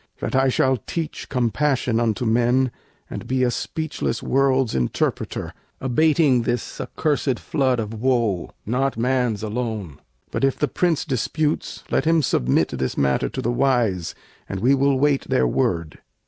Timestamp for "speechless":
3.51-4.23